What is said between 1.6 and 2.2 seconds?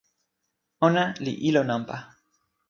nanpa!